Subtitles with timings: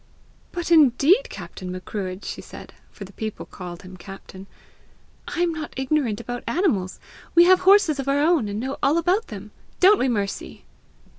[0.51, 4.47] "But indeed, Captain Macruadh," she said for the people called him captain,
[5.27, 6.99] "I am not ignorant about animals!
[7.35, 9.51] We have horses of our own, and know all about them.
[9.79, 10.65] Don't we, Mercy?"